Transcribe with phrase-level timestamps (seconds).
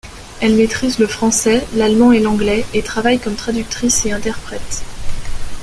[0.41, 4.81] Elle maîtrise le français, l'allemand et l'anglais, et travaille comme traductrice et interprète.